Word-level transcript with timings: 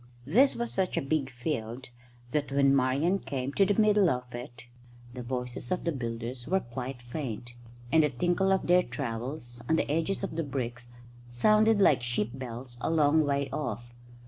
This 0.25 0.55
was 0.55 0.73
such 0.73 0.97
a 0.97 0.99
big 0.99 1.29
field 1.29 1.91
that 2.31 2.51
when 2.51 2.75
Marian 2.75 3.19
came 3.19 3.53
to 3.53 3.67
the 3.67 3.79
middle 3.79 4.09
of 4.09 4.33
it 4.33 4.65
the 5.13 5.21
voices 5.21 5.71
of 5.71 5.83
the 5.83 5.91
builders 5.91 6.47
were 6.47 6.59
quite 6.61 7.03
faint, 7.03 7.53
and 7.91 8.01
the 8.01 8.09
tinkle 8.09 8.51
of 8.51 8.65
their 8.65 8.81
trowels 8.81 9.61
on 9.69 9.75
the 9.75 9.87
edges 9.91 10.23
of 10.23 10.35
the 10.35 10.43
bricks 10.43 10.89
sounded 11.29 11.79
like 11.79 12.01
sheep 12.01 12.31
bells 12.33 12.77
a 12.81 12.89
long 12.89 13.23
way 13.23 13.47
off. 13.51 13.93